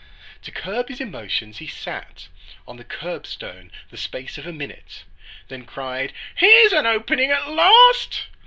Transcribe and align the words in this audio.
To 0.41 0.51
curb 0.51 0.87
his 0.89 0.99
emotions, 0.99 1.59
he 1.59 1.67
sat 1.67 2.27
On 2.67 2.77
the 2.77 2.83
curbstone 2.83 3.69
the 3.91 3.97
space 3.97 4.39
of 4.39 4.47
a 4.47 4.51
minute, 4.51 5.03
Then 5.47 5.63
cried, 5.63 6.11
"Here's 6.33 6.73
an 6.73 6.87
opening 6.87 7.29
at 7.29 7.49
last!" 7.51 8.23